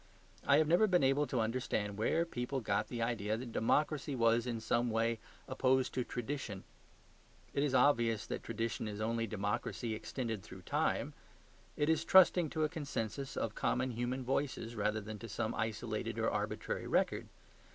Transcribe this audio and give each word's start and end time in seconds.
I 0.47 0.57
have 0.57 0.67
never 0.67 0.87
been 0.87 1.03
able 1.03 1.27
to 1.27 1.41
understand 1.41 1.95
where 1.95 2.25
people 2.25 2.59
got 2.59 2.87
the 2.87 3.03
idea 3.03 3.37
that 3.37 3.51
democracy 3.51 4.15
was 4.15 4.47
in 4.47 4.59
some 4.59 4.89
way 4.89 5.19
opposed 5.47 5.93
to 5.93 6.03
tradition. 6.03 6.63
It 7.53 7.61
is 7.61 7.75
obvious 7.75 8.25
that 8.25 8.41
tradition 8.41 8.87
is 8.87 8.99
only 8.99 9.27
democracy 9.27 9.93
extended 9.93 10.41
through 10.41 10.63
time. 10.63 11.13
It 11.77 11.87
is 11.87 12.03
trusting 12.03 12.49
to 12.49 12.63
a 12.63 12.67
consensus 12.67 13.37
of 13.37 13.53
common 13.53 13.91
human 13.91 14.23
voices 14.23 14.75
rather 14.75 15.01
than 15.01 15.19
to 15.19 15.29
some 15.29 15.53
isolated 15.53 16.17
or 16.17 16.31
arbitrary 16.31 16.87
record. 16.87 17.27